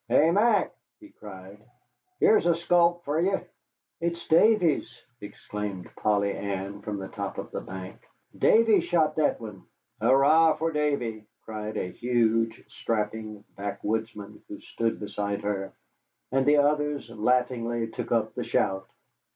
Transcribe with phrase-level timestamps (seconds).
[0.09, 1.59] "Ay, Mac," he cried,
[2.19, 3.35] "here's a sculp for ye."
[3.99, 8.01] "It's Davy's," exclaimed Polly Ann from the top of the bank;
[8.35, 9.61] "Davy shot that one."
[10.01, 15.71] "Hooray for Davy," cried a huge, strapping backwoodsman who stood beside her,
[16.31, 18.87] and the others laughingly took up the shout.